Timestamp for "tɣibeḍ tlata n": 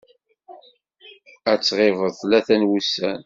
1.61-2.67